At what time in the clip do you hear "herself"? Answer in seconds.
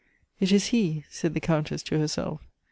1.99-2.41